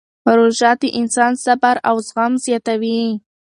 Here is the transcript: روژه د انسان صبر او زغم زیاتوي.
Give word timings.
روژه 0.37 0.71
د 0.81 0.83
انسان 0.99 1.33
صبر 1.43 1.75
او 1.89 1.95
زغم 2.07 2.33
زیاتوي. 2.45 3.01